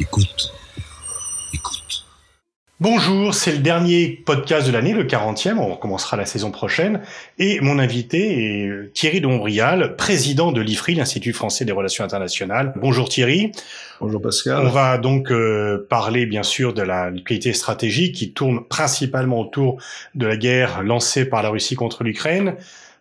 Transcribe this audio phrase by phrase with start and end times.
[0.00, 0.50] Écoute.
[1.52, 2.06] Écoute.
[2.80, 7.02] Bonjour, c'est le dernier podcast de l'année, le 40e, on recommencera la saison prochaine,
[7.38, 12.72] et mon invité est Thierry Dombrial, président de l'IFRI, l'Institut français des relations internationales.
[12.76, 13.52] Bonjour Thierry.
[14.00, 14.66] Bonjour Pascal.
[14.66, 19.82] On va donc euh, parler bien sûr de la qualité stratégique qui tourne principalement autour
[20.14, 22.54] de la guerre lancée par la Russie contre l'Ukraine.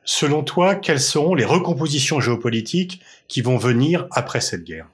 [0.03, 4.87] Selon toi, quelles seront les recompositions géopolitiques qui vont venir après cette guerre?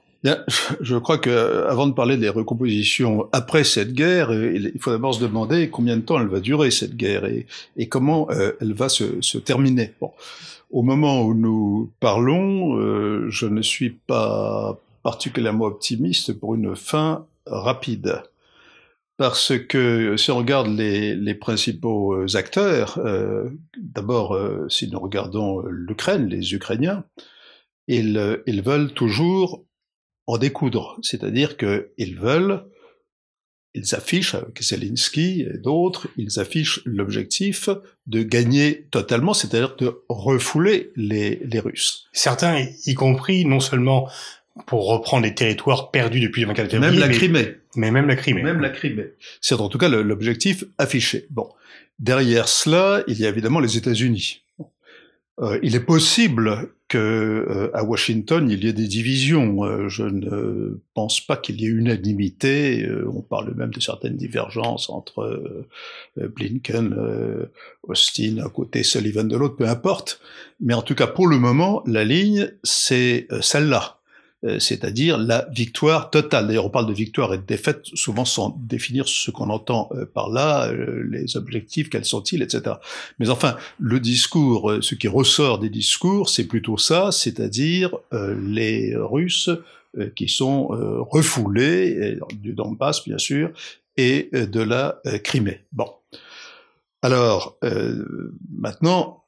[0.80, 5.14] Je crois que avant de parler des recompositions après cette guerre, euh, il faut d'abord
[5.14, 8.88] se demander combien de temps elle va durer cette guerre et, comment euh, elle va
[8.88, 9.92] se, terminer.
[10.70, 17.26] Au moment où nous parlons, euh, je ne suis pas particulièrement optimiste pour une fin
[17.46, 18.22] rapide.
[19.16, 26.26] Parce que si on regarde les, principaux acteurs, euh, d'abord euh, si nous regardons l'Ukraine,
[26.26, 27.04] les Ukrainiens,
[27.88, 29.64] ils veulent toujours
[30.26, 30.98] en découdre.
[31.02, 32.64] C'est-à-dire qu'ils veulent,
[33.74, 37.68] ils affichent, avec Zelensky et d'autres, ils affichent l'objectif
[38.06, 42.08] de gagner totalement, c'est-à-dire de refouler les, les Russes.
[42.12, 44.08] Certains, y compris non seulement
[44.66, 46.90] pour reprendre les territoires perdus depuis le 24 février.
[46.90, 47.56] Même la Crimée.
[47.74, 48.42] Mais même la Crimée.
[48.42, 49.12] Même la Crimée.
[49.40, 51.26] C'est en tout cas l'objectif affiché.
[51.30, 51.48] Bon.
[51.98, 54.42] Derrière cela, il y a évidemment les États-Unis.
[55.40, 59.64] Euh, il est possible que euh, à Washington il y ait des divisions.
[59.64, 62.84] Euh, je ne pense pas qu'il y ait unanimité.
[62.84, 65.66] Euh, on parle même de certaines divergences entre
[66.16, 66.96] Blinken,
[67.82, 70.20] Austin à côté, Sullivan de l'autre, peu importe.
[70.60, 73.95] Mais en tout cas, pour le moment, la ligne c'est celle-là.
[74.46, 76.46] Euh, c'est-à-dire la victoire totale.
[76.46, 80.06] D'ailleurs, on parle de victoire et de défaite souvent sans définir ce qu'on entend euh,
[80.06, 82.76] par là, euh, les objectifs, quels sont-ils, etc.
[83.18, 89.50] Mais enfin, le discours, ce qui ressort des discours, c'est plutôt ça, c'est-à-dire les Russes
[90.14, 90.68] qui sont
[91.10, 93.50] refoulés, du Donbass bien sûr,
[93.96, 95.60] et de la Crimée.
[95.72, 95.88] Bon.
[97.06, 99.22] Alors, euh, maintenant,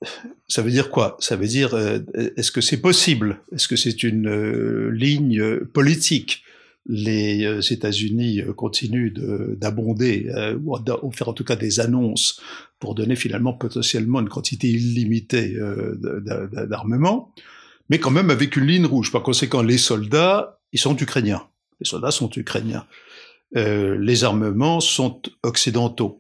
[0.48, 1.16] ça veut dire quoi?
[1.20, 2.00] Ça veut dire, euh,
[2.36, 3.38] est-ce que c'est possible?
[3.52, 6.42] Est-ce que c'est une euh, ligne politique?
[6.86, 9.14] Les euh, États-Unis continuent
[9.56, 10.28] d'abonder,
[10.64, 12.40] ou, ou faire en tout cas des annonces
[12.80, 15.56] pour donner finalement potentiellement une quantité illimitée
[16.68, 17.32] d'armement,
[17.90, 19.12] mais quand même avec une ligne rouge.
[19.12, 21.46] Par conséquent, les soldats, ils sont ukrainiens.
[21.78, 22.86] Les soldats sont ukrainiens.
[23.54, 26.18] les armements sont occidentaux.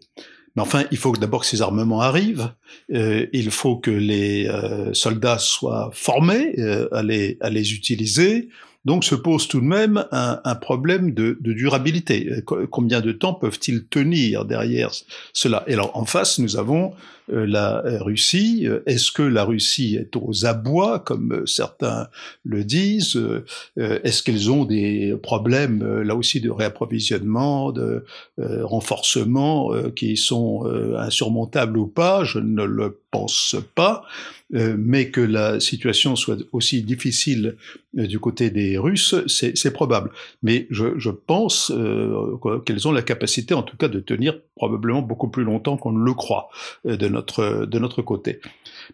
[0.56, 2.52] Mais enfin, il faut d'abord que ces armements arrivent,
[2.92, 8.48] euh, il faut que les euh, soldats soient formés euh, à, les, à les utiliser,
[8.84, 12.42] donc se pose tout de même un, un problème de, de, durabilité.
[12.70, 14.90] Combien de temps peuvent-ils tenir derrière
[15.32, 15.64] cela?
[15.66, 18.66] Et alors en face, nous avons euh, la Russie.
[18.86, 22.08] Est-ce que la Russie est aux abois, comme certains
[22.44, 23.16] le disent?
[23.16, 23.44] Euh,
[23.76, 28.04] Est-ce qu'ils ont des problèmes, euh, là aussi, de réapprovisionnement, de
[28.38, 30.64] renforcement, qui sont
[30.96, 32.24] insurmontables ou pas?
[32.24, 34.04] Je ne le pense pas.
[34.50, 37.56] mais que la situation soit aussi difficile
[37.92, 40.10] du côté des Russes, c'est probable.
[40.42, 41.72] Mais je, pense
[42.64, 46.04] qu'elles ont la capacité, en tout cas, de tenir probablement beaucoup plus longtemps qu'on ne
[46.04, 46.48] le croit
[47.22, 48.40] de notre côté.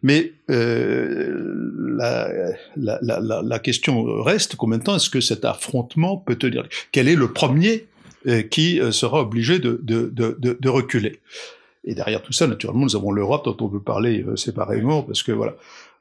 [0.02, 6.66] Mais euh, la, question reste, combien de temps est-ce que cet affrontement peut tenir?
[6.92, 7.86] Quel est le premier
[8.26, 11.20] euh, qui euh, sera obligé de, reculer?
[11.84, 15.32] Et derrière tout ça, naturellement, nous avons l'Europe dont on veut parler séparément, parce que
[15.32, 15.54] voilà.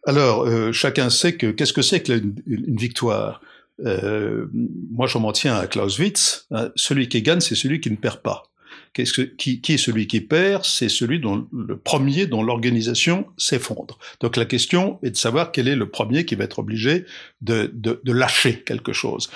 [0.06, 2.14] Alors, chacun sait que qu'est-ce que c'est que
[2.48, 3.42] une, victoire?
[3.80, 6.48] Moi, je m'en tiens à Clausewitz.
[6.52, 8.44] Hein, celui qui gagne, c'est celui qui ne perd pas.
[8.94, 13.26] Qu'est-ce que, qui, qui, est celui qui perd C'est celui dont le premier dont l'organisation
[13.38, 13.98] s'effondre.
[14.20, 17.06] Donc la question est de savoir quel est le premier qui va être obligé
[17.42, 19.30] de, de, de lâcher quelque chose.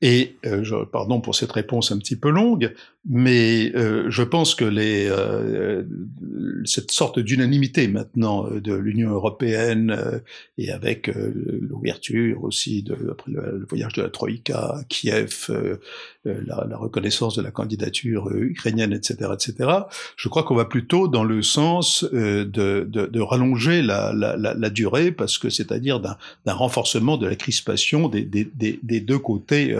[0.00, 2.74] Et euh, pardon pour cette réponse un petit peu longue,
[3.06, 5.84] mais euh, je pense que les, euh,
[6.64, 10.18] cette sorte d'unanimité maintenant euh, de l'Union européenne euh,
[10.58, 15.48] et avec euh, l'ouverture aussi de, après le, voyage de la Troïka à Kiev,
[16.24, 19.70] la, la, reconnaissance de la candidature ukrainienne, etc., etc.
[20.16, 24.70] Je crois qu'on va plutôt dans le sens de, de, de, rallonger la, la, la,
[24.70, 26.16] durée, parce que c'est-à-dire d'un
[26.46, 29.76] renforcement de la crispation des, des, des, des deux côtés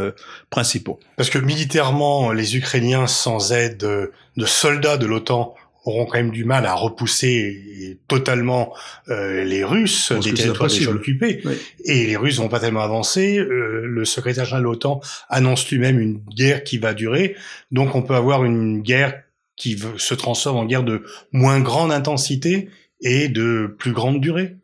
[0.51, 1.01] principaux.
[1.17, 6.45] Parce que militairement, les Ukrainiens sans aide de soldats de l'OTAN auront quand même du
[6.45, 8.75] mal à repousser totalement
[9.09, 11.41] euh, les Russes des territoires déjà occupés.
[11.45, 11.55] Oui.
[11.85, 13.39] Et les Russes vont pas tellement avancer.
[13.39, 17.37] Euh, le secrétaire général de l'OTAN annonce lui-même une guerre qui va durer.
[17.71, 19.23] Donc on peut avoir une guerre
[19.57, 22.71] qui se transforme en guerre de moins grande intensité
[23.01, 24.57] et de plus grande durée.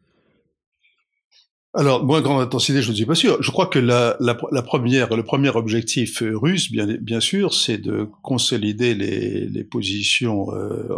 [1.72, 3.40] Alors, moins grande intensité, je ne suis pas sûr.
[3.40, 4.16] Je crois que la,
[4.62, 10.88] première, le premier objectif russe, bien, sûr, c'est de consolider les, positions euh,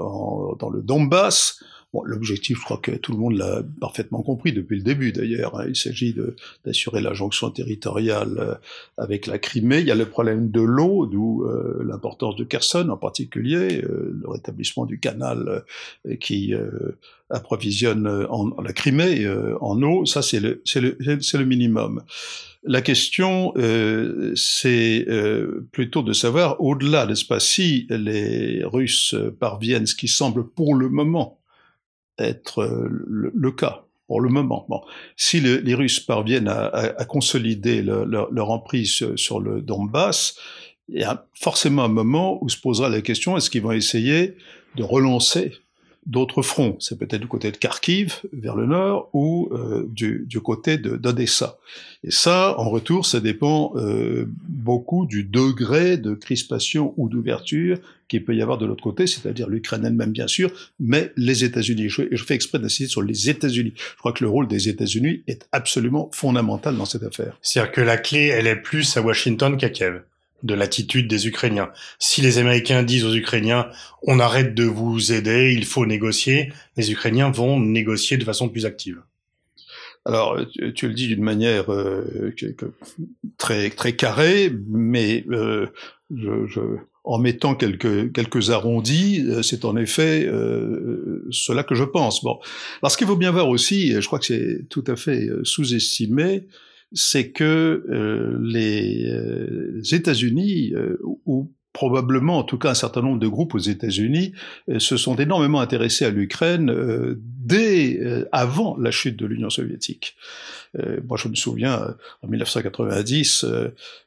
[0.58, 4.78] dans le Donbass, Bon, l'objectif, je crois que tout le monde l'a parfaitement compris depuis
[4.78, 5.58] le début d'ailleurs.
[5.60, 5.66] Hein.
[5.68, 6.14] Il s'agit
[6.64, 8.54] d'assurer la jonction territoriale euh,
[8.96, 9.80] avec la Crimée.
[9.80, 14.18] Il y a le problème de l'eau, d'où euh, l'importance de Kherson en particulier, euh,
[14.20, 15.64] le rétablissement du canal
[16.20, 16.54] qui
[17.30, 19.26] approvisionne en, la Crimée
[19.60, 20.06] en eau.
[20.06, 22.02] Ça, c'est le, le, le minimum.
[22.64, 29.86] La question, euh, c'est euh, plutôt de savoir, au-delà, n'est-ce pas, si les Russes parviennent,
[29.86, 31.41] ce qui semble pour le moment
[32.18, 34.66] être euh, le, cas pour le moment.
[34.68, 34.82] Bon,
[35.16, 40.36] si les Russes parviennent à, consolider leur, emprise sur le Donbass,
[40.88, 44.36] il y a forcément un moment où se posera la question est-ce qu'ils vont essayer
[44.76, 45.52] de relancer
[46.06, 46.76] d'autres fronts.
[46.80, 51.58] C'est peut-être du côté de Kharkiv, vers le nord, ou euh, du, du, côté d'Odessa.
[52.04, 57.78] Et ça, en retour, ça dépend euh, beaucoup du degré de crispation ou d'ouverture
[58.08, 60.50] qu'il peut y avoir de l'autre côté, c'est-à-dire l'Ukraine elle-même, bien sûr,
[60.80, 61.88] mais les États-Unis.
[61.88, 63.72] Je, je, fais exprès d'insister sur les États-Unis.
[63.76, 67.38] Je crois que le rôle des États-Unis est absolument fondamental dans cette affaire.
[67.40, 70.02] C'est-à-dire que la clé, elle est plus à Washington qu'à Kiev
[70.42, 71.70] de l'attitude des Ukrainiens.
[71.98, 73.68] Si les Américains disent aux Ukrainiens
[74.02, 78.66] on arrête de vous aider, il faut négocier, les Ukrainiens vont négocier de façon plus
[78.66, 79.00] active.
[80.04, 80.36] Alors,
[80.74, 82.34] tu, le dis d'une manière euh,
[83.38, 85.66] très très carrée, mais euh,
[86.12, 86.60] je,
[87.04, 90.28] en mettant quelques quelques arrondis, euh, c'est en effet
[91.30, 92.24] cela que je pense.
[92.24, 92.40] Bon,
[92.82, 96.48] alors ce qu'il faut bien voir aussi, je crois que c'est tout à fait sous-estimé,
[96.94, 103.18] c'est que euh, les, euh, États-Unis, euh, ou probablement en tout cas un certain nombre
[103.18, 104.34] de groupes aux États-Unis,
[104.76, 106.70] se sont énormément intéressés à l'Ukraine
[107.16, 107.98] dès
[108.30, 110.14] avant la chute de l'Union soviétique.
[111.08, 113.46] moi, je me souviens, en 1990,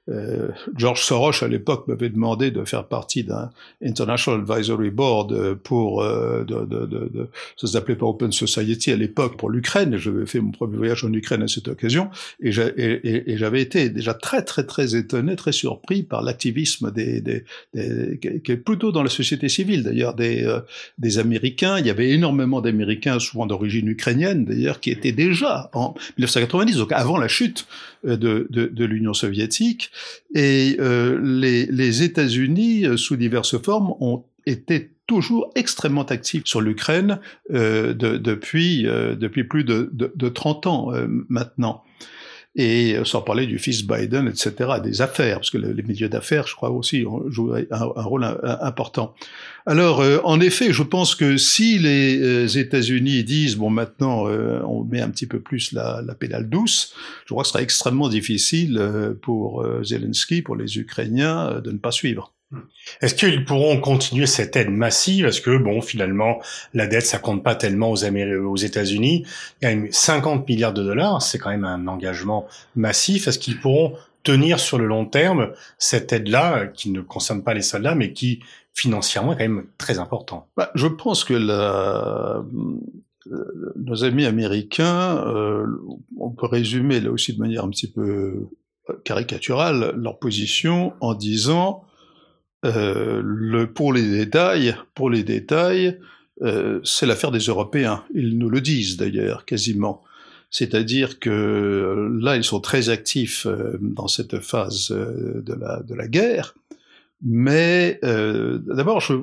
[0.07, 3.49] euh, George Soros à l'époque m'avait demandé de faire partie d'un
[3.83, 8.97] International Advisory Board euh, pour euh, de, de, de, ça s'appelait pas Open Society à
[8.97, 9.97] l'époque pour l'Ukraine.
[9.97, 12.09] J'avais fait mon premier voyage en Ukraine à cette occasion
[12.39, 17.43] et j'avais été déjà très très très étonné, très surpris par l'activisme des, des,
[17.73, 20.59] des, qui est plutôt dans la société civile d'ailleurs des euh,
[20.99, 21.79] des Américains.
[21.79, 26.91] Il y avait énormément d'Américains souvent d'origine ukrainienne d'ailleurs qui étaient déjà en 1990 donc
[26.91, 27.65] avant la chute
[28.03, 29.89] de, de, de l'Union soviétique
[30.33, 37.19] et euh, les, États-Unis, euh, sous diverses formes, ont été toujours extrêmement actifs sur l'Ukraine
[37.51, 38.87] euh, de, depuis,
[39.49, 40.91] plus de, de, de 30 ans
[41.29, 41.83] maintenant
[42.55, 46.55] et sans parler du fils Biden, etc., des affaires, parce que les milieux d'affaires, je
[46.55, 48.23] crois aussi, jouent un, rôle
[48.61, 49.13] important.
[49.65, 54.61] Alors, euh, en effet, je pense que si les euh, États-Unis disent, bon, maintenant, euh,
[54.63, 56.93] on met un petit peu plus la, la, pédale douce,
[57.25, 58.79] je crois que ce sera extrêmement difficile
[59.21, 62.34] pour Zelensky, pour les Ukrainiens, de ne pas suivre.
[63.01, 65.25] Est-ce qu'ils pourront continuer cette aide massive?
[65.25, 66.41] Est-ce que, bon, finalement,
[66.73, 69.25] la dette, ça compte pas tellement aux, États-Unis?
[69.61, 73.27] Il y a 50 milliards de dollars, c'est quand même un engagement massif.
[73.27, 73.93] Est-ce qu'ils pourront
[74.23, 78.41] tenir sur le long terme cette aide-là, qui ne concerne pas les soldats, mais qui
[78.73, 80.47] financièrement est quand même très important?
[80.55, 82.43] Bah, Je pense que la...
[83.75, 85.65] nos amis américains, euh,
[86.19, 88.47] on peut résumer là aussi de manière un petit peu
[89.03, 91.84] caricaturale leur position en disant
[92.65, 95.99] euh, pour les détails, pour les détails,
[96.41, 98.03] euh, c'est l'affaire des Européens.
[98.13, 100.03] Ils nous le disent d'ailleurs quasiment.
[100.49, 105.93] C'est-à-dire que là, ils sont très actifs euh, dans cette phase euh, de la, de
[105.93, 106.55] la guerre.
[107.21, 109.13] Mais euh, d'abord, je,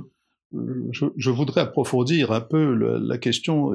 [0.91, 3.73] je, je, voudrais approfondir un peu le, la question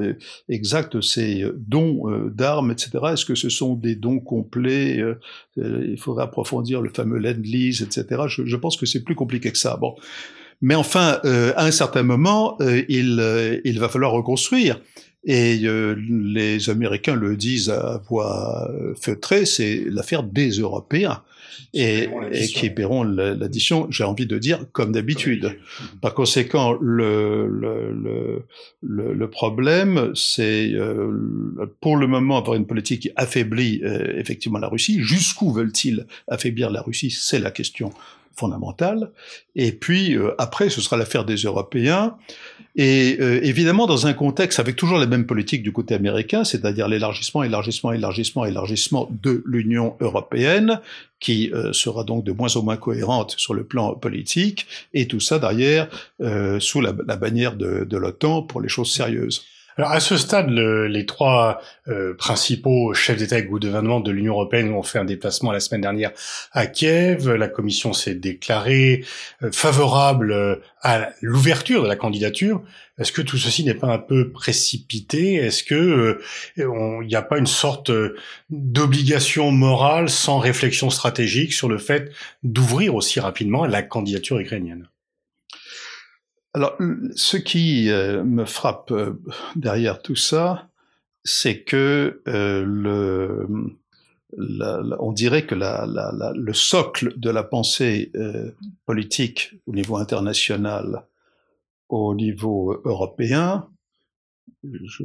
[0.49, 2.91] exacte ces dons d'armes, etc.
[3.13, 5.03] Est-ce que ce sont des dons complets
[5.57, 8.23] Il faudrait approfondir le fameux Lend-Lease, etc.
[8.27, 9.77] Je, je, pense que c'est plus compliqué que ça.
[9.77, 9.95] Bon.
[10.61, 14.81] Mais enfin, euh, à un certain moment, euh, il, il va falloir reconstruire.
[15.23, 21.21] Et euh, les Américains le disent à voix feutrée, c'est l'affaire des Européens
[21.73, 25.57] et, et, qui paieront l'addition, j'ai envie de dire, comme d'habitude.
[26.01, 28.43] Par conséquent, le, le,
[28.81, 31.11] le, le problème, c'est euh,
[31.81, 35.01] pour le moment avoir une politique qui affaiblit euh, effectivement la Russie.
[35.01, 37.11] Jusqu'où veulent-ils affaiblir la Russie?
[37.11, 37.91] C'est la question
[38.37, 39.11] fondamentale.
[39.55, 42.15] Et puis euh, après, ce sera l'affaire des Européens.
[42.75, 46.87] Et euh, évidemment, dans un contexte avec toujours la même politique du côté américain, c'est-à-dire
[46.87, 50.79] l'élargissement, élargissement, élargissement, élargissement de l'Union européenne,
[51.19, 55.19] qui euh, sera donc de moins en moins cohérente sur le plan politique, et tout
[55.19, 55.87] ça derrière
[56.59, 59.43] sous la, la bannière de, de l'OTAN pour les choses sérieuses.
[59.77, 64.33] Alors à ce stade, les trois euh, principaux chefs d'État et de gouvernement de l'Union
[64.33, 66.11] européenne ont fait un déplacement la semaine dernière
[66.51, 67.31] à Kiev.
[67.31, 69.05] La Commission s'est déclarée
[69.43, 72.63] euh, favorable euh, à l'ouverture de la candidature.
[72.97, 75.35] Est-ce que tout ceci n'est pas un peu précipité?
[75.35, 76.19] Est-ce que
[76.57, 77.91] il n'y a pas une sorte
[78.49, 84.87] d'obligation morale sans réflexion stratégique sur le fait d'ouvrir aussi rapidement la candidature ukrainienne?
[86.57, 86.75] Alors,
[87.15, 89.13] ce qui euh, me frappe euh,
[89.55, 90.67] derrière tout ça,
[91.23, 93.47] c'est que euh, le,
[94.99, 98.11] on dirait que le socle de la pensée
[98.87, 101.05] politique au niveau international,
[101.89, 103.67] au niveau européen,
[104.63, 105.03] je,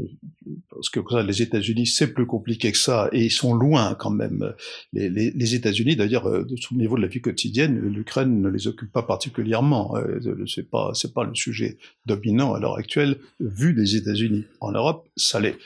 [0.71, 4.55] parce que les États-Unis, c'est plus compliqué que ça, et ils sont loin quand même.
[4.93, 8.67] Les, les, les États-Unis, d'ailleurs, euh, au niveau de la vie quotidienne, l'Ukraine ne les
[8.67, 9.97] occupe pas particulièrement.
[9.97, 14.45] Euh, c'est pas, c'est pas le sujet dominant à l'heure actuelle, vu des États-Unis.
[14.61, 15.59] En Europe, ça l'est.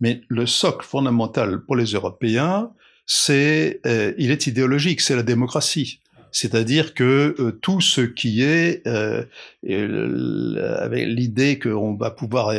[0.00, 2.70] Mais le socle fondamental pour les Européens,
[3.06, 6.00] c'est, euh, il est idéologique, c'est la démocratie
[6.36, 9.24] c'est-à-dire que euh, tout ce qui est euh,
[9.64, 12.52] avec l'idée qu'on va pouvoir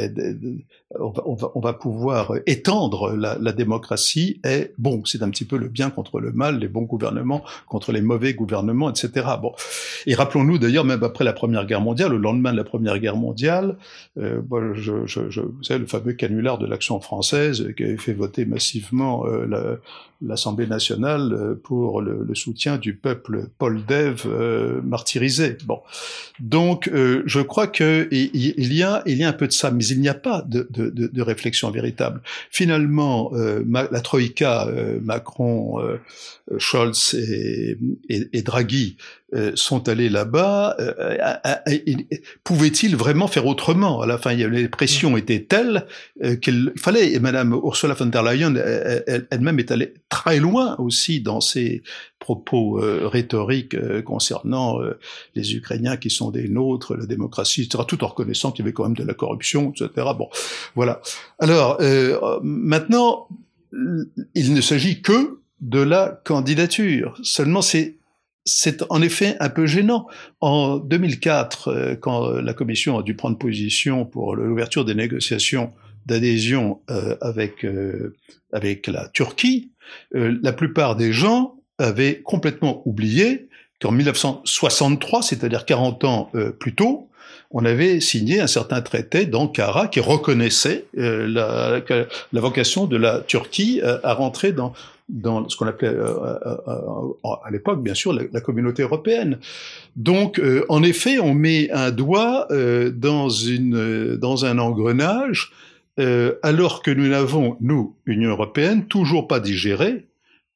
[0.99, 5.01] on va, pouvoir étendre la, démocratie est bon.
[5.05, 8.33] C'est un petit peu le bien contre le mal, les bons gouvernements contre les mauvais
[8.33, 9.27] gouvernements, etc.
[9.41, 9.53] Bon.
[10.05, 13.17] Et rappelons-nous d'ailleurs, même après la Première Guerre mondiale, le lendemain de la Première Guerre
[13.17, 13.77] mondiale,
[14.17, 19.77] euh, vous savez, le fameux canular de l'action française qui avait fait voter massivement euh,
[20.25, 25.57] l'Assemblée nationale euh, pour le, soutien du peuple Poldev euh, martyrisé.
[25.65, 25.81] Bon,
[26.39, 29.99] donc je crois que il y a y a un peu de ça, mais il
[29.99, 32.21] n'y a pas de, de, réflexion véritable.
[32.51, 35.97] Finalement, euh, la troïka euh, Macron, euh,
[36.57, 37.15] Scholz
[38.09, 38.97] et Draghi
[39.55, 40.77] sont allés là-bas.
[42.43, 44.01] Pouvaient-ils vraiment faire autrement?
[44.01, 45.17] À la fin, les pressions mm.
[45.17, 45.85] étaient telles
[46.41, 47.11] qu'il fallait.
[47.13, 48.55] Et Madame Ursula von der Leyen
[49.31, 51.83] elle-même est allée très loin aussi dans ses
[52.19, 54.99] propos euh, rhétoriques euh, concernant euh,
[55.35, 58.73] les Ukrainiens qui sont des nôtres, la démocratie, etc., tout en reconnaissant qu'il y avait
[58.73, 60.07] quand même de la corruption, etc.
[60.17, 60.29] Bon,
[60.75, 61.01] voilà.
[61.39, 61.79] Alors,
[62.43, 63.27] maintenant,
[64.35, 67.17] il ne s'agit que de la candidature.
[67.23, 67.95] Seulement, c'est
[68.47, 70.07] c'est en effet un peu gênant.
[70.41, 75.73] En 2004, quand la Commission a dû prendre position pour l'ouverture des négociations
[76.05, 76.79] d'adhésion
[77.21, 77.65] avec
[78.53, 79.71] avec la Turquie,
[80.11, 83.47] la plupart des gens avait complètement oublié
[83.81, 87.09] qu'en 1963, c'est-à-dire 40 ans euh, plus tôt,
[87.51, 91.81] on avait signé un certain traité d'Ankara qui reconnaissait euh, la,
[92.33, 94.73] la, vocation de la Turquie euh, à rentrer dans,
[95.09, 99.39] dans ce qu'on appelait à l'époque, bien sûr, la, communauté européenne.
[99.95, 105.51] Donc, en effet, on met un doigt dans, une, dans un engrenage,
[106.43, 110.07] alors que nous n'avons, nous, Union européenne, toujours pas digéré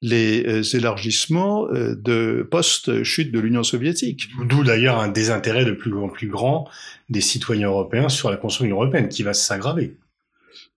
[0.02, 4.30] les euh, élargissements euh, de post-chute de l'Union soviétique.
[4.46, 6.68] D'où d'ailleurs un désintérêt de plus en plus grand
[7.10, 9.96] des citoyens européens sur la construction européenne qui va s'aggraver.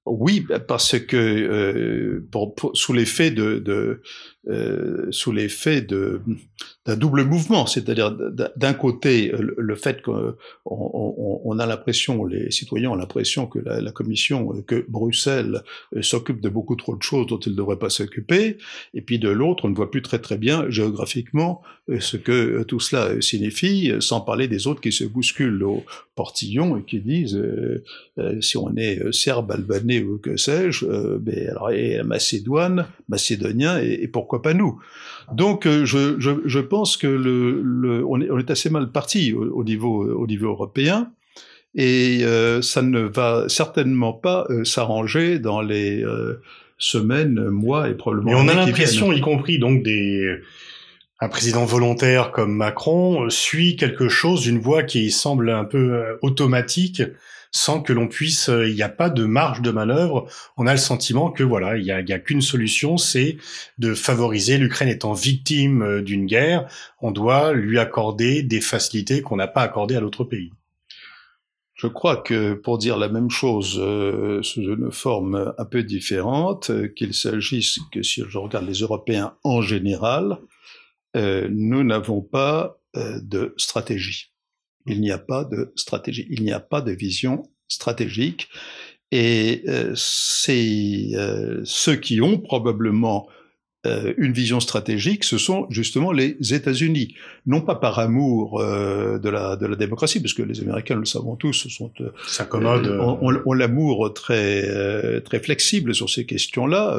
[0.06, 4.02] Oui, parce que euh, pour, sous l'effet de
[4.46, 8.14] euh, sous l'effet d'un double mouvement, c'est-à-dire
[8.56, 10.34] d'un côté le, fait qu'on
[10.66, 15.62] on, on, a l'impression, les citoyens ont l'impression que la, Commission, que Bruxelles
[15.96, 18.58] euh, s'occupe de beaucoup trop de choses dont elle ne devrait pas s'occuper,
[18.92, 22.64] et puis de l'autre, on ne voit plus très très bien géographiquement euh, ce que
[22.64, 25.84] tout cela signifie, sans parler des autres qui se bousculent au
[26.16, 27.42] portillon et qui disent
[28.40, 30.86] si on est serbe, albanais ou que sais-je,
[31.16, 34.81] ben, alors, et macédoine, macédonien et pourquoi pas nous?
[35.33, 38.91] Donc euh, je, je, je, pense que le, le on, est, on, est, assez mal
[38.91, 41.11] parti au, niveau, au niveau européen
[41.75, 46.05] et euh, ça ne va certainement pas euh, s'arranger dans les
[46.79, 48.31] semaines, mois et probablement.
[48.31, 50.38] Mais on a l'impression, y compris donc des
[51.21, 57.03] un président volontaire comme Macron suit quelque chose, une voie qui semble un peu automatique
[57.54, 60.28] sans que l'on puisse, euh, il n'y a pas de marge de manœuvre.
[60.56, 63.38] On a le sentiment que voilà, il n'y a, qu'une solution, c'est
[63.78, 66.68] de favoriser l'Ukraine étant victime euh, d'une guerre.
[67.00, 70.50] On doit lui accorder des facilités qu'on n'a pas accordées à l'autre pays.
[71.75, 76.73] Je crois que pour dire la même chose euh, sous une forme un peu différente,
[76.94, 80.38] qu'il s'agisse que si je regarde les Européens en général,
[81.16, 84.34] nous n'avons pas de stratégie.
[84.87, 88.49] Il n'y a pas de stratégie, il n'y a pas de vision stratégique.
[89.11, 93.29] Et euh, c'est euh, ceux qui ont probablement
[93.87, 97.14] euh, une vision stratégique, ce sont justement les États-Unis,
[97.47, 101.00] non pas par amour euh, de la de la démocratie, parce que les Américains, nous
[101.00, 106.99] le savons tous, sont euh, s'accommodent, euh, ont, l'amour très très flexible sur ces questions-là.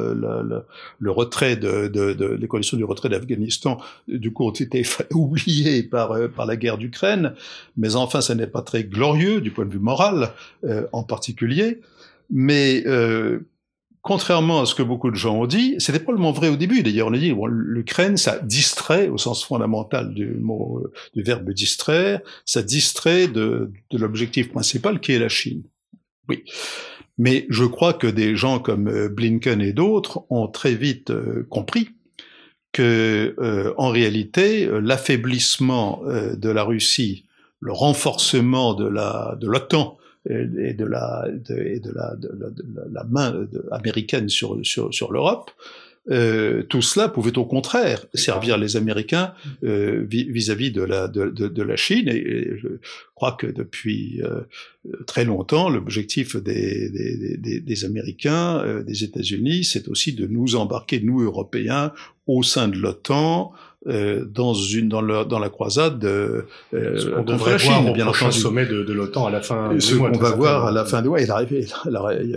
[1.00, 5.84] le retrait de, de, de, les conditions du retrait d'Afghanistan, du coup, ont été oubliées
[5.84, 7.34] par par la guerre d'Ukraine,
[7.78, 10.32] mais enfin, ça n'est pas très glorieux du point de vue moral,
[10.92, 11.82] en particulier.
[12.32, 12.84] Mais
[14.06, 16.84] contrairement à ce que beaucoup de gens ont dit, c'était probablement vrai au début.
[16.84, 20.84] D'ailleurs, on a dit, bon, l'Ukraine, ça distrait, au sens fondamental du mot,
[21.16, 25.64] du verbe distraire, ça distrait de, de l'objectif principal qui est la Chine.
[26.30, 26.44] Oui.
[27.18, 31.48] Mais je crois que des gens comme euh, Blinken et d'autres ont très vite euh,
[31.50, 31.90] compris
[32.74, 37.26] que, euh, en réalité, l'affaiblissement de la Russie,
[37.60, 39.98] le renforcement de de l'OTAN
[40.30, 42.32] et de la, de, et de la, de,
[42.92, 45.52] la main américaine sur, sur, sur l'Europe,
[46.12, 51.64] euh, tout cela pouvait au contraire servir les Américains euh, vis-à-vis de, la, de, de,
[51.64, 52.08] la Chine.
[52.10, 52.68] Et, je
[53.16, 54.42] crois que depuis euh,
[55.08, 60.56] très longtemps, l'objectif des, des, des, des, Américains, euh, des États-Unis, c'est aussi de nous
[60.56, 61.92] embarquer, nous Européens,
[62.28, 63.52] au sein de l'OTAN,
[63.88, 68.06] euh, dans une dans, le, dans la croisade euh, on devrait la Chine, voir bien
[68.06, 69.72] prochain sommet de, de l'OTAN à la fin.
[69.80, 71.22] Ce qu'on va voir à la fin du mois.
[71.22, 71.32] Il,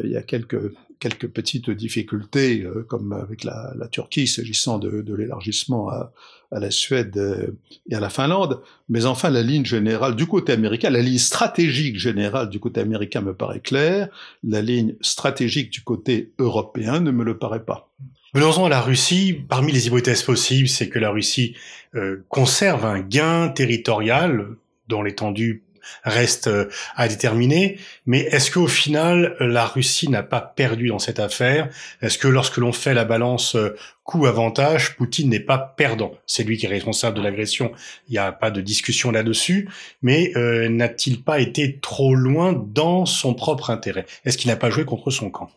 [0.05, 5.00] il y a quelques quelques petites difficultés, euh, comme avec la, la Turquie s'agissant de,
[5.02, 6.12] de l'élargissement à,
[6.50, 7.57] à, la Suède euh,
[7.88, 8.61] et à la Finlande.
[8.88, 13.21] Mais enfin, la ligne générale du côté américain, la ligne stratégique générale du côté américain
[13.21, 14.09] me paraît claire.
[14.43, 17.88] La ligne stratégique du côté européen ne me le paraît pas.
[18.35, 19.40] Venons-en à la Russie.
[19.49, 21.56] Parmi les hypothèses possibles, c'est que la Russie
[21.94, 24.49] euh, conserve un gain territorial
[24.87, 25.62] dont l'étendue
[26.04, 27.78] reste euh, à déterminer.
[28.04, 31.70] Mais est-ce qu'au final, la Russie n'a pas perdu dans cette affaire?
[32.02, 36.12] Est-ce que lorsque l'on fait la balance euh, coût-avantage, Poutine n'est pas perdant?
[36.26, 37.73] C'est lui qui est responsable de l'agression.
[38.08, 39.70] Il n'y a pas de discussion là-dessus.
[40.02, 40.35] Mais
[40.68, 44.04] n'a-t-il pas été trop loin dans son propre intérêt?
[44.26, 45.50] Est-ce qu'il n'a pas joué contre son camp?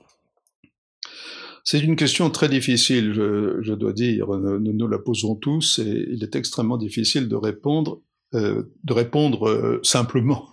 [1.64, 4.28] C'est une question très difficile, je, dois dire.
[4.28, 8.02] Nous, nous la posons tous et il est extrêmement difficile de répondre
[8.34, 10.50] euh, euh, simplement.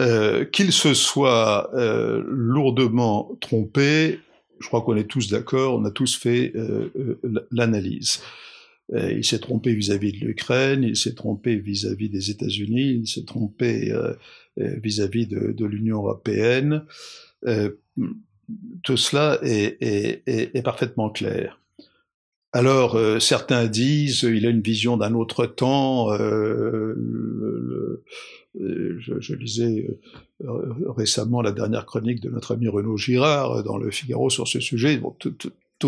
[0.00, 1.70] Euh, qu'il se soit
[2.26, 4.18] lourdement trompé,
[4.60, 6.52] je crois qu'on est tous d'accord, on a tous fait
[7.50, 8.20] l'analyse.
[8.92, 13.94] il s'est trompé vis-à-vis de l'Ukraine, il s'est trompé vis-à-vis des États-Unis, il s'est trompé
[14.56, 16.84] vis-à-vis de l'Union européenne.
[18.82, 21.60] Tout cela est, parfaitement clair.
[22.52, 26.12] Alors euh, certains disent il a une vision d'un autre temps.
[26.12, 26.94] Euh,
[28.60, 29.88] euh, je, lisais
[30.96, 35.00] récemment la dernière chronique de notre ami Renaud Girard dans le Figaro sur ce sujet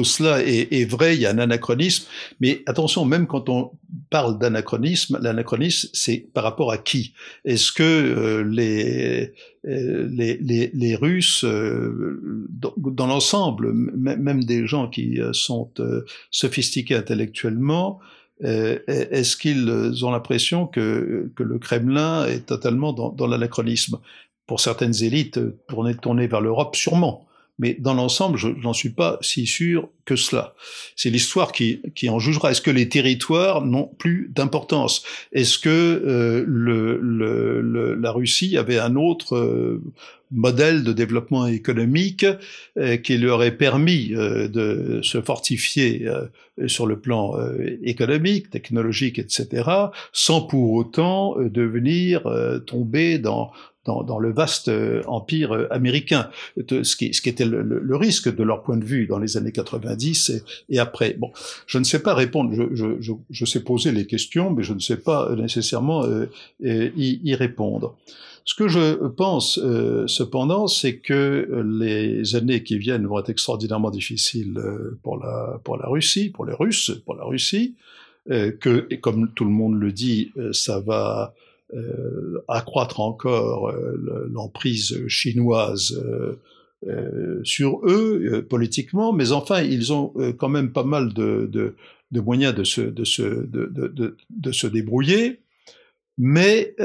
[0.04, 2.06] cela est, vrai, il y a un anachronisme,
[2.40, 3.72] mais attention, même quand on
[4.10, 7.14] parle d'anachronisme, l'anachronisme, c'est par rapport à qui?
[7.44, 9.32] Est-ce que euh, les,
[9.66, 15.70] euh, les, les, les, Russes, euh, dans, l'ensemble, même des gens qui sont
[16.30, 18.00] sophistiqués intellectuellement,
[18.40, 23.98] est-ce qu'ils ont l'impression que, que le Kremlin est totalement dans, dans l'anachronisme?
[24.46, 27.25] Pour certaines élites, tourner, tourner vers l'Europe, sûrement
[27.58, 30.54] mais dans l'ensemble, je n'en suis pas si sûr que cela.
[30.94, 32.50] C'est l'histoire qui, qui en jugera.
[32.50, 35.02] Est-ce que les territoires n'ont plus d'importance?
[35.32, 39.82] Est-ce que euh, le, le, la Russie avait un autre euh,
[40.30, 42.26] modèle de développement économique
[42.76, 46.06] euh, qui lui aurait permis de se fortifier
[46.66, 47.36] sur le plan
[47.82, 49.70] économique, technologique, etc.,
[50.12, 52.22] sans pour autant devenir
[52.66, 53.52] tomber dans
[53.86, 58.42] dans, le vaste euh, empire euh, américain, ce qui, ce qui était le, risque de
[58.42, 61.14] leur point de vue dans les années 90 et, après.
[61.14, 61.32] Bon,
[61.66, 64.80] je ne sais pas répondre, je, je, je, sais poser les questions, mais je ne
[64.80, 66.26] sais pas nécessairement euh,
[66.60, 67.96] y, répondre.
[68.44, 69.58] Ce que je pense
[70.06, 74.60] cependant, c'est que les années qui viennent vont être extraordinairement difficiles
[75.02, 77.74] pour la, pour la Russie, pour les Russes, pour la Russie,
[78.28, 81.34] que, et comme tout le monde le dit, ça va
[81.74, 86.00] euh, accroître encore euh, l'emprise chinoise
[86.86, 91.74] euh, sur eux politiquement, mais enfin ils ont quand même pas mal de,
[92.12, 93.02] moyens de se, de,
[94.52, 95.40] se, débrouiller.
[96.18, 96.76] Mais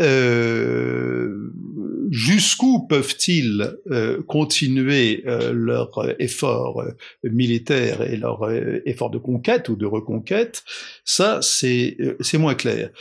[2.11, 6.85] jusqu'où peuvent-ils euh, continuer euh, leur effort
[7.23, 8.51] militaire et leur
[8.85, 10.63] effort de conquête ou de reconquête?
[11.05, 12.91] Ça, c'est c'est moins clair.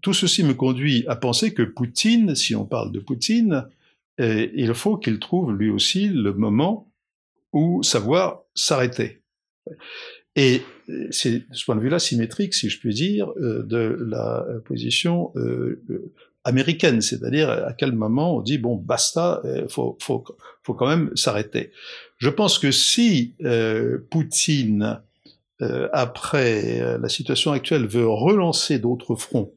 [0.00, 3.66] Tout ceci me conduit à penser que Poutine, si on parle de Poutine,
[4.18, 6.90] il faut qu'il trouve lui aussi le moment
[7.52, 9.20] où savoir s'arrêter.
[10.36, 10.62] Et
[11.10, 15.32] c'est de ce point de vue-là symétrique, si je puis dire, de la position
[16.46, 20.24] américaine, c'est-à-dire à quel moment on dit bon basta, il faut, faut,
[20.62, 21.72] faut quand même s'arrêter.
[22.18, 23.34] Je pense que si
[24.10, 25.00] Poutine
[25.62, 29.54] euh, après euh, la situation actuelle, veut relancer d'autres fronts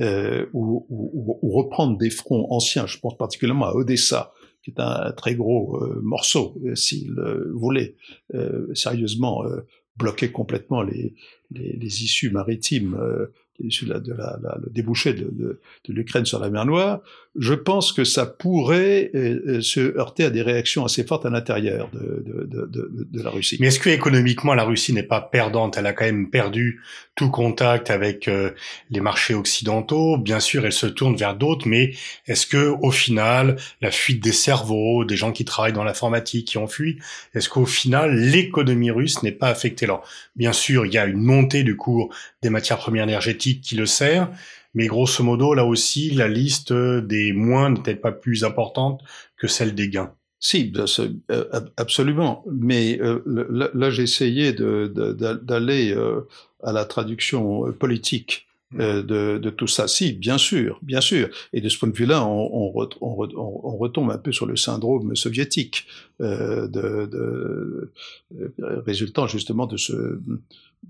[0.00, 0.86] euh, ou,
[1.42, 4.32] reprendre des fronts anciens, je pense particulièrement à Odessa,
[4.62, 7.14] qui est un très gros euh, morceau, s'il
[7.52, 7.96] voulait
[8.74, 9.44] sérieusement
[9.96, 11.14] bloquer complètement les,
[11.50, 12.98] les issues maritimes
[13.60, 17.00] de la, de la, le débouché de l'Ukraine sur la mer Noire,
[17.36, 21.30] je pense que ça pourrait euh, euh, se heurter à des réactions assez fortes à
[21.30, 23.56] l'intérieur de, la Russie.
[23.60, 25.76] Mais est-ce que économiquement la Russie n'est pas perdante?
[25.76, 26.80] Elle a quand même perdu
[27.16, 28.50] tout contact avec euh,
[28.90, 30.16] les marchés occidentaux.
[30.16, 31.94] Bien sûr, elle se tourne vers d'autres, mais
[32.26, 36.58] est-ce que au final, la fuite des cerveaux, des gens qui travaillent dans l'informatique qui
[36.58, 36.98] ont fui,
[37.34, 39.86] est-ce qu'au final l'économie russe n'est pas affectée?
[39.86, 43.74] Alors, bien sûr, il y a une montée du cours des matières premières énergétiques qui
[43.74, 44.28] le sert,
[44.74, 49.02] mais grosso modo, là aussi, la liste des moins n'est peut-être pas plus importante
[49.36, 50.12] que celle des gains.
[50.44, 50.74] Si,
[51.30, 52.44] euh, absolument.
[52.52, 53.22] Mais euh,
[53.72, 56.20] là, j'ai essayé d'aller euh,
[56.62, 59.00] à la traduction politique mmh.
[59.00, 59.88] de, tout ça.
[59.88, 61.30] Si, bien sûr, bien sûr.
[61.54, 65.86] Et de ce point de vue-là, on, retombe un peu sur le syndrome soviétique,
[66.20, 67.90] de,
[68.84, 70.18] résultant justement de ce,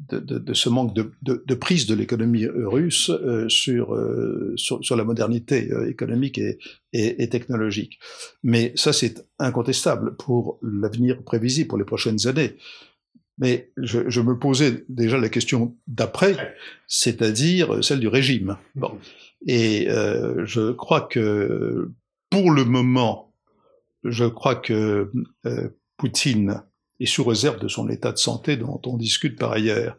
[0.09, 4.85] de, de, de, ce manque de, de prise de l'économie russe euh, sur, euh, sur,
[4.85, 6.59] sur, la modernité euh, économique et,
[6.93, 7.99] et, et, technologique.
[8.43, 12.57] Mais ça, c'est incontestable pour l'avenir prévisible, pour les prochaines années.
[13.39, 16.55] Mais je, je, me posais déjà la question d'après,
[16.87, 18.57] c'est-à-dire celle du régime.
[18.77, 18.97] Bon.
[19.47, 21.91] Et je crois que
[22.31, 23.35] pour le moment,
[24.05, 25.11] je crois que
[25.97, 26.63] Poutine
[27.01, 29.97] et sous réserve de son état de santé dont on discute par ailleurs.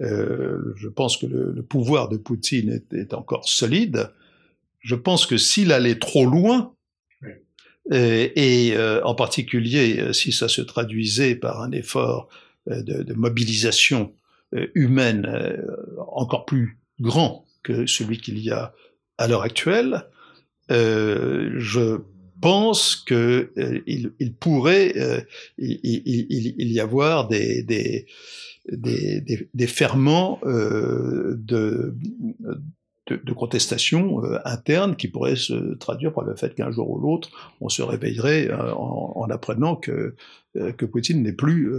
[0.00, 4.10] Euh, je pense que le, pouvoir de Poutine est, encore solide.
[4.80, 6.74] Je pense que s'il allait trop loin,
[7.92, 12.28] euh, et euh, en particulier si ça se traduisait par un effort
[12.66, 14.14] de, de, mobilisation
[14.74, 15.58] humaine
[15.98, 18.72] encore plus grand que celui qu'il y a
[19.18, 20.06] à l'heure actuelle,
[20.70, 22.00] je
[22.44, 25.22] pense que euh, il, pourrait euh,
[25.56, 28.04] il, y avoir des, des,
[28.68, 31.96] des, ferments euh, de,
[33.06, 37.30] de, contestation interne qui pourraient se traduire par le fait qu'un jour ou l'autre,
[37.62, 40.14] on se réveillerait en, en, apprenant que,
[40.52, 41.72] que Poutine n'est plus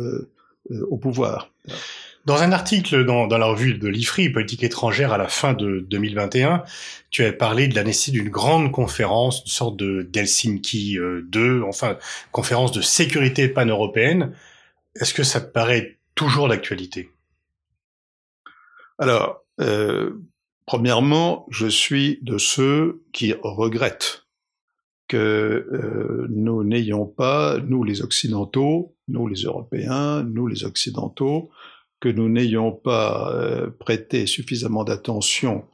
[0.89, 1.51] au pouvoir.
[2.26, 6.64] Dans un article dans, la revue de l'IFRI, Politique étrangère, à la fin de 2021,
[7.12, 11.64] tu as parlé de la nécessité d'une grande conférence, une sorte de d'Helsinki 2, euh,
[11.68, 11.98] enfin,
[12.32, 14.34] conférence de sécurité pan-européenne.
[15.00, 17.12] Est-ce que ça te paraît toujours d'actualité?
[18.98, 20.10] Alors, euh,
[20.66, 24.26] premièrement, je suis de ceux qui regrettent
[25.08, 31.52] que euh, nous n'ayons pas, nous les Occidentaux, nous les Européens, nous les Occidentaux,
[32.06, 35.65] que nous n'ayons pas euh, prêté suffisamment d'attention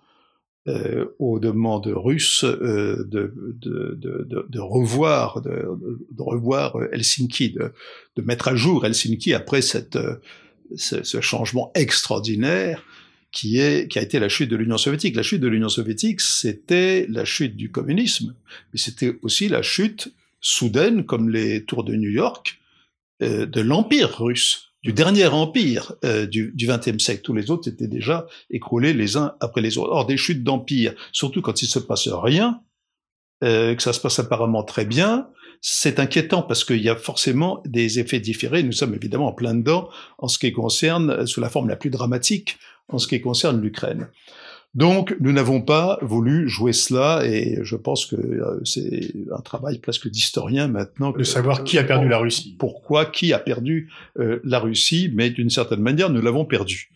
[0.69, 5.67] euh, aux demandes russes euh, de, de, revoir, de,
[6.17, 9.99] revoir Helsinki, de, mettre à jour Helsinki après cette,
[10.77, 12.81] ce, ce, changement extraordinaire
[13.33, 15.17] qui, est, qui a été la chute de l'Union soviétique.
[15.17, 18.35] La chute de l'Union soviétique, c'était la chute du communisme,
[18.71, 22.57] mais c'était aussi la chute soudaine, comme les tours de New York,
[23.19, 27.21] de l'Empire russe du dernier empire euh, du XXe siècle.
[27.21, 29.91] Tous les autres étaient déjà écroulés les uns après les autres.
[29.91, 32.61] Or, des chutes d'empire, surtout quand il se passe rien,
[33.43, 35.27] euh, que ça se passe apparemment très bien,
[35.61, 38.63] c'est inquiétant parce qu'il y a forcément des effets différés.
[38.63, 41.91] Nous sommes évidemment en plein dedans en ce qui concerne, sous la forme la plus
[41.91, 44.09] dramatique, en ce qui concerne l'Ukraine.
[44.73, 49.79] Donc, nous n'avons pas voulu jouer cela, et je pense que euh, c'est un travail
[49.79, 51.11] presque d'historien maintenant.
[51.11, 52.55] De savoir qui a perdu la Russie.
[52.57, 56.89] Pourquoi, qui a perdu euh, la Russie, mais d'une certaine manière, nous l'avons perdu.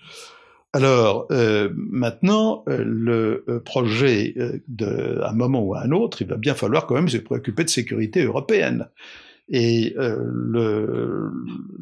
[0.71, 4.35] Alors, euh, maintenant, le projet,
[5.21, 7.65] à un moment ou à un autre, il va bien falloir quand même se préoccuper
[7.65, 8.87] de sécurité européenne.
[9.47, 11.31] Et le,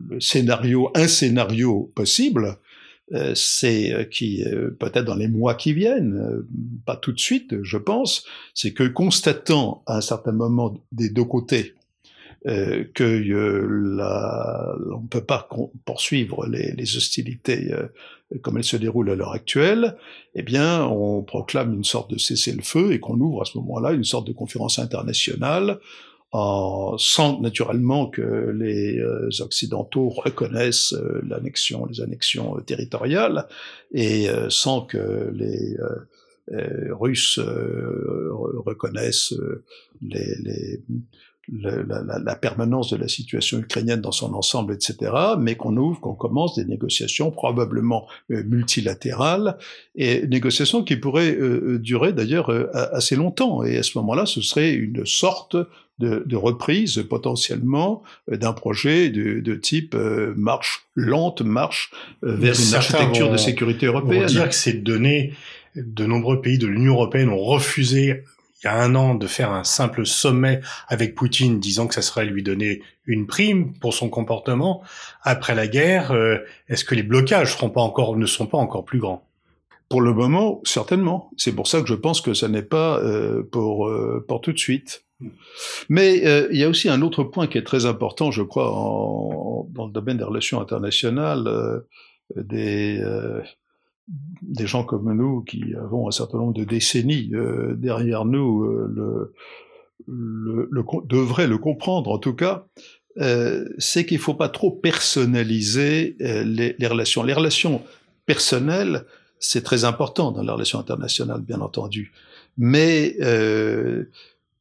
[0.10, 2.54] le, scénario, un scénario possible, euh,
[3.36, 6.46] c'est euh, qui euh, peut-être dans les mois qui viennent,
[6.86, 11.26] pas tout de suite, je pense, c'est que constatant à un certain moment des deux
[11.26, 11.76] côtés
[12.48, 15.48] euh, que la, on ne peut pas
[15.86, 17.74] poursuivre les, les hostilités
[18.42, 19.96] comme elles se déroulent à l'heure actuelle,
[20.34, 24.04] eh bien, on proclame une sorte de cessez-le-feu et qu'on ouvre à ce moment-là une
[24.04, 25.78] sorte de conférence internationale
[26.34, 33.48] sans naturellement que les euh, Occidentaux reconnaissent euh, l'annexion, les annexions territoriales,
[33.94, 35.78] et sans que les
[36.92, 39.36] Russes reconnaissent
[40.02, 40.82] les, les
[41.52, 46.14] la, la, permanence de la situation ukrainienne dans son ensemble, etc., mais qu'on ouvre, qu'on
[46.14, 49.58] commence des négociations probablement euh, multilatérales,
[49.96, 53.64] et négociations qui pourraient euh, euh, durer d'ailleurs assez longtemps.
[53.64, 55.58] Et à ce moment-là, ce serait une sorte
[56.00, 59.96] de, de reprise potentiellement d'un projet de, de type
[60.36, 64.24] marche lente, marche vers une architecture de sécurité européenne.
[64.24, 65.34] On dire que ces données
[65.76, 68.24] de nombreux pays de l'Union européenne ont refusé
[68.64, 72.02] il y a un an de faire un simple sommet avec Poutine disant que ça
[72.02, 74.82] serait lui donner une prime pour son comportement
[75.22, 76.38] après la guerre, euh,
[76.70, 79.28] est-ce que les blocages seront pas encore, ne sont pas encore plus grands?
[79.90, 81.30] Pour le moment, certainement.
[81.36, 84.54] C'est pour ça que je pense que ça n'est pas euh, pour, euh, pour tout
[84.54, 85.04] de suite.
[85.90, 88.66] Mais il y a aussi un autre point qui est très important, je crois,
[89.70, 91.84] dans le domaine des relations internationales,
[92.36, 93.02] des
[94.42, 98.92] des gens comme nous qui avons un certain nombre de décennies euh, derrière nous euh,
[98.94, 99.34] le,
[100.08, 102.66] le, le, devraient le comprendre en tout cas,
[103.20, 107.24] euh, c'est qu'il ne faut pas trop personnaliser euh, les, les, relations.
[107.24, 107.82] Les relations
[108.26, 109.06] personnelles,
[109.40, 112.12] c'est très important dans la relation internationale, bien entendu.
[112.58, 114.06] Mais euh,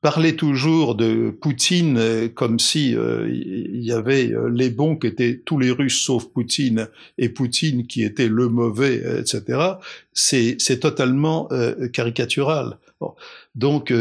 [0.03, 5.07] parler toujours de Poutine euh, comme si euh, il y avait euh, les bons qui
[5.07, 6.89] étaient tous les Russes sauf Poutine
[7.19, 9.77] et Poutine qui était le mauvais, etc.
[10.13, 11.49] C'est totalement
[11.93, 12.79] caricatural.
[13.01, 13.15] Bon.
[13.55, 13.93] Donc,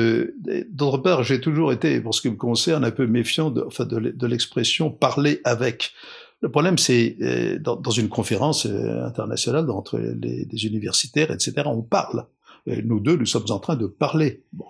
[0.69, 3.85] d'autre part, j'ai toujours été, pour ce qui me concerne, un peu méfiant de, enfin,
[3.85, 5.93] de, l'expression parler avec.
[6.41, 7.15] Le problème, c'est
[7.61, 11.53] dans, dans, une conférence internationale entre les, universitaires, etc.
[11.65, 12.25] On parle.
[12.67, 14.43] Nous deux, nous sommes en train de parler.
[14.51, 14.65] Bon.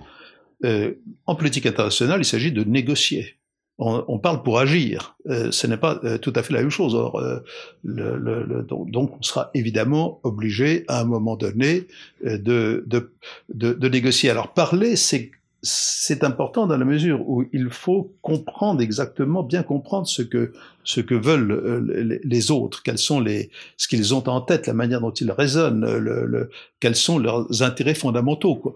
[0.64, 0.94] Euh,
[1.26, 3.36] en politique internationale, il s'agit de négocier.
[3.84, 5.16] On, on, parle pour agir.
[5.28, 6.94] Euh, ce n'est pas euh, tout à fait la même chose.
[6.94, 7.40] Or, euh,
[7.84, 11.88] le, le, donc, on sera évidemment obligé à un moment donné
[12.26, 13.12] euh, de, de,
[13.54, 14.30] de, de, négocier.
[14.30, 15.32] Alors, parler, c'est
[15.64, 21.02] c'est important dans la mesure où il faut comprendre exactement, bien comprendre ce que ce
[21.02, 25.12] que veulent les autres, quels sont les ce qu'ils ont en tête, la manière dont
[25.12, 28.56] ils raisonnent, le, le, quels sont leurs intérêts fondamentaux.
[28.56, 28.74] Quoi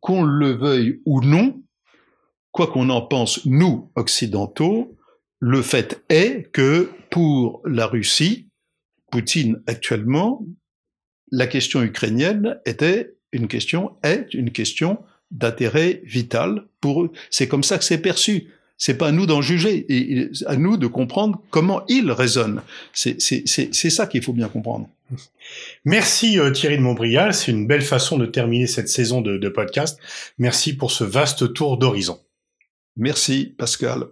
[0.00, 1.62] qu'on le veuille ou non,
[2.52, 4.96] quoi qu'on en pense, nous, occidentaux,
[5.38, 8.48] le fait est que pour la Russie,
[9.10, 10.44] Poutine actuellement,
[11.32, 14.98] la question ukrainienne était une question, est une question
[15.30, 17.12] d'intérêt vital pour eux.
[17.30, 18.48] C'est comme ça que c'est perçu.
[18.76, 22.62] C'est pas à nous d'en juger, et à nous de comprendre comment ils raisonnent.
[22.92, 23.20] C'est
[23.90, 24.88] ça qu'il faut bien comprendre.
[25.84, 29.48] Merci euh, Thierry de Montbrial, c'est une belle façon de terminer cette saison de, de
[29.48, 29.98] podcast.
[30.38, 32.20] Merci pour ce vaste tour d'horizon.
[32.96, 34.08] Merci Pascal.